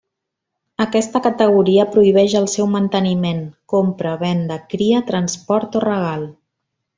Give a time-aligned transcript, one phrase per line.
[0.85, 3.43] Aquesta categoria prohibeix el seu manteniment,
[3.75, 6.27] compra, venda, cria, transport o regal.